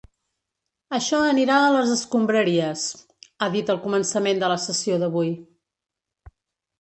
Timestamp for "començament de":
3.83-4.49